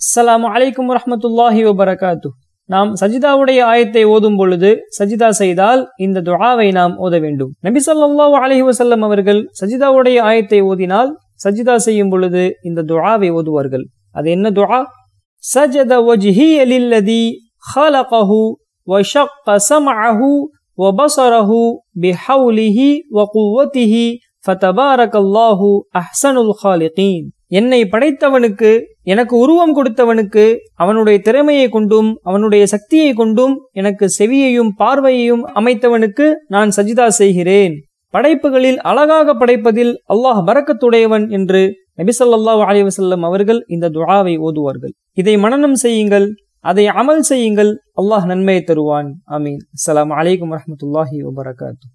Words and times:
அஸ்ஸலாமு 0.00 0.48
அலைக்கும் 0.54 0.90
வரஹ்மத்துல்லாஹி 0.92 1.62
வபரகாத்து 1.68 2.28
நாம் 2.68 2.90
சஜிதாவுடைய 2.96 3.60
ஆயத்தை 3.64 4.02
ஓதும் 4.06 4.36
பொழுது 4.36 4.70
சஜிதா 4.98 5.28
செய்தால் 5.38 5.82
இந்த 5.98 6.18
துஆவை 6.22 6.68
நாம் 6.72 6.94
ஓத 6.98 7.14
வேண்டும் 7.18 7.52
நபி 7.66 7.80
ஸல்லல்லாஹு 7.86 8.36
அலைஹி 8.42 8.64
வஸல்லம் 8.68 9.04
அவர்கள் 9.08 9.40
சஜிதாவுடைய 9.60 10.18
ஆயத்தை 10.22 10.60
ஓதினால் 10.70 11.10
சஜிதா 11.44 11.76
செய்யும் 11.86 12.10
பொழுது 12.10 12.44
இந்த 12.64 12.80
துஆவை 12.90 13.30
ஓதுவார்கள் 13.30 13.84
அது 14.14 14.28
என்ன 14.30 14.50
துஆ 14.58 14.80
சஜத 15.44 15.94
வஜ்ஹி 16.08 16.50
லில்லதி 16.72 17.22
خلقه 17.68 18.30
وشق 18.88 19.46
سمعه 19.64 20.20
وبصره 20.78 21.50
بحوله 21.96 22.78
وقوته 23.12 23.94
فتبارك 24.42 25.14
الله 25.16 25.60
أحسن 25.94 26.36
الخالقين 26.38 27.22
என்னை 27.50 27.80
படைத்தவனுக்கு 27.84 28.70
எனக்கு 29.02 29.34
உருவம் 29.36 29.74
கொடுத்தவனுக்கு 29.76 30.44
அவனுடைய 30.74 31.18
திறமையை 31.18 31.68
கொண்டும் 31.68 32.10
அவனுடைய 32.22 32.66
சக்தியை 32.66 33.12
கொண்டும் 33.12 33.54
எனக்கு 33.72 34.06
செவியையும் 34.18 34.72
பார்வையையும் 34.80 35.44
அமைத்தவனுக்கு 35.54 36.26
நான் 36.46 36.72
சஜிதா 36.76 37.06
செய்கிறேன். 37.20 37.74
படைப்புகளில் 38.14 38.78
அழகாக 38.90 39.34
படைப்பதில் 39.34 39.92
அல்லாஹ் 40.06 40.40
பறக்கத்துடையவன் 40.48 41.26
என்று 41.28 41.62
நபிசல்லாஹ் 41.96 42.62
அலிவசல்லம் 42.68 43.24
அவர்கள் 43.28 43.60
இந்த 43.66 43.90
துழாவை 43.96 44.34
ஓதுவார்கள். 44.38 44.94
இதை 45.12 45.36
மனனம் 45.36 45.74
செய்யுங்கள் 45.74 46.28
அதை 46.60 46.84
அமல் 47.00 47.24
செய்யுங்கள் 47.30 47.72
அல்லாஹ் 48.02 48.26
நன்மையை 48.26 48.62
தருவான். 48.62 49.08
அமீன் 49.36 49.62
அஸ்லாம் 49.76 50.12
அலைக்கும் 50.20 50.52
வரமத்துல்லாஹி 50.54 51.16
வபரகாத்து 51.26 51.86